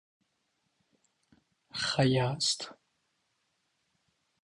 ښه 1.83 2.03
یاست؟ 2.15 2.59